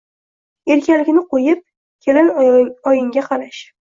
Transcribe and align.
Erkalikni 0.75 1.23
qo`yib, 1.33 1.61
kelin 2.07 2.31
oyingga 2.45 3.27
qarash 3.29 3.63